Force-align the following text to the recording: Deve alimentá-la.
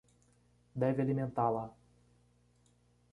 Deve 0.75 1.03
alimentá-la. 1.03 1.69